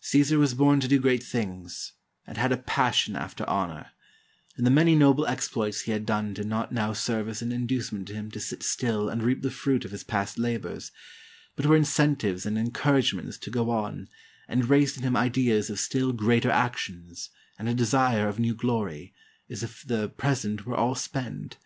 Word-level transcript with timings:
Caesar 0.00 0.38
was 0.38 0.52
born 0.52 0.80
to 0.80 0.86
do 0.86 1.00
great 1.00 1.22
things, 1.22 1.92
and 2.26 2.36
had 2.36 2.52
a 2.52 2.58
passion 2.58 3.16
after 3.16 3.48
honor, 3.48 3.92
and 4.58 4.66
the 4.66 4.70
many 4.70 4.94
noble 4.94 5.24
exploits 5.26 5.80
he 5.80 5.92
had 5.92 6.04
done 6.04 6.34
did 6.34 6.46
not 6.46 6.72
now 6.72 6.92
serve 6.92 7.26
as 7.26 7.40
an 7.40 7.50
inducement 7.52 8.06
to 8.06 8.12
him 8.12 8.30
to 8.30 8.38
sit 8.38 8.62
still 8.62 9.08
and 9.08 9.22
reap 9.22 9.40
the 9.40 9.50
fruit 9.50 9.86
of 9.86 9.90
his 9.90 10.04
past 10.04 10.38
labors, 10.38 10.92
but 11.56 11.64
were 11.64 11.74
incentives 11.74 12.44
and 12.44 12.58
encouragements 12.58 13.38
to 13.38 13.48
go 13.48 13.70
on, 13.70 14.10
and 14.46 14.68
raised 14.68 14.98
in 14.98 15.04
him 15.04 15.16
ideas 15.16 15.70
of 15.70 15.80
still 15.80 16.12
greater 16.12 16.50
actions, 16.50 17.30
and 17.58 17.66
a 17.66 17.72
desire 17.74 18.28
of 18.28 18.38
new 18.38 18.54
glory, 18.54 19.14
as 19.48 19.62
if 19.62 19.84
the 19.86 20.06
present 20.10 20.66
were 20.66 20.76
all 20.76 20.94
spent. 20.94 21.56